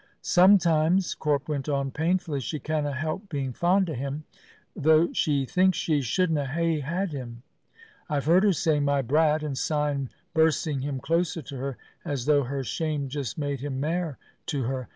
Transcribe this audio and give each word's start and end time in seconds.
"Sometimes," 0.23 1.13
Corp 1.13 1.47
went 1.47 1.69
on 1.69 1.91
painfully, 1.91 2.39
"she 2.39 2.57
canna 2.57 2.91
help 2.91 3.29
being 3.29 3.53
fond 3.53 3.87
o' 3.87 3.93
him, 3.93 4.23
though 4.75 5.13
she 5.13 5.45
thinks 5.45 5.77
she 5.77 6.01
shouldna 6.01 6.47
hae 6.47 6.79
had 6.79 7.11
him. 7.11 7.43
I've 8.09 8.25
heard 8.25 8.41
her 8.43 8.51
saying, 8.53 8.83
'My 8.85 9.03
brat!' 9.03 9.43
and 9.43 9.55
syne 9.55 10.09
birsing 10.33 10.81
him 10.81 11.01
closer 11.01 11.43
to 11.43 11.55
her, 11.57 11.77
as 12.03 12.25
though 12.25 12.45
her 12.45 12.63
shame 12.63 13.09
just 13.09 13.37
made 13.37 13.59
him 13.59 13.79
mair 13.79 14.17
to 14.47 14.63
her. 14.63 14.87